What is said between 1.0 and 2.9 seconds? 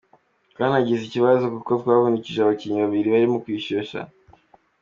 ikibazo kuko twavunikishije abakinnyi